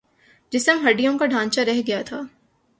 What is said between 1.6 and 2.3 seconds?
رہ گیا تھا